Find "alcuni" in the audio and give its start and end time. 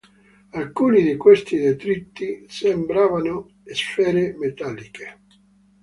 0.53-1.03